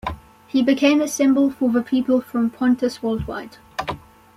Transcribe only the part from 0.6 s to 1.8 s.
became a symbol for